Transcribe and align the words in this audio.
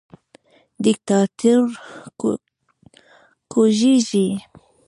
دیکتاتور 0.83 1.65
کوزیږي 3.51 4.27